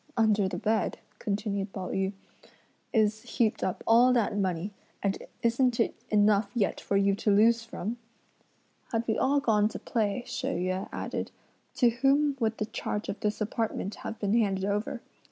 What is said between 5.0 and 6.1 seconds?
and isn't it